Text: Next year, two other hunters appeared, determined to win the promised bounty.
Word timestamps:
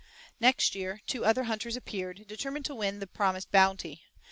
Next 0.39 0.73
year, 0.73 0.99
two 1.05 1.23
other 1.25 1.43
hunters 1.43 1.77
appeared, 1.77 2.25
determined 2.27 2.65
to 2.65 2.73
win 2.73 2.97
the 2.97 3.05
promised 3.05 3.51
bounty. 3.51 4.01